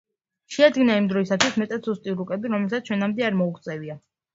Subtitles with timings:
[0.55, 4.05] შეადგინა იმ დროისათვის მეტად ზუსტი რუკები, რომლებსაც ჩვენამდე არ მოუღწევია.